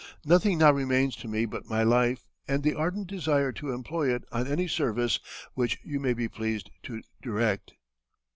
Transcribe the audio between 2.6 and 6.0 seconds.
the ardent desire to employ it on any service which you